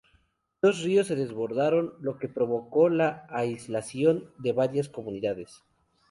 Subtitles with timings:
[0.63, 5.61] Dos ríos se desbordaron, lo que provocó la aislación de varias comunidades.